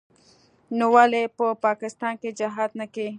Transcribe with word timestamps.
نو 0.77 0.85
ولې 0.95 1.23
په 1.37 1.45
پاکستان 1.65 2.13
کښې 2.21 2.31
جهاد 2.39 2.71
نه 2.79 2.85
کيي. 2.93 3.09